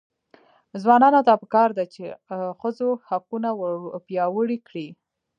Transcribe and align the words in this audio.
ځوانانو 0.81 1.19
ته 1.27 1.33
پکار 1.41 1.69
ده 1.77 1.85
چې، 1.93 2.03
ښځو 2.59 2.89
حقونه 3.09 3.49
وپیاوړي 3.95 4.57
کړي. 4.67 4.87